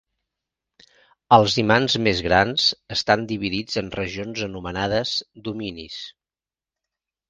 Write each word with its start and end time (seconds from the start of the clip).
Els 1.37 1.57
imants 1.65 1.97
més 2.07 2.23
grans 2.29 2.67
estan 2.97 3.29
dividits 3.35 3.81
en 3.85 3.95
regions 4.01 4.45
anomenades 4.51 5.17
"dominis". 5.51 6.05